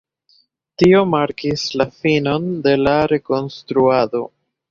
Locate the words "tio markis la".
0.83-1.87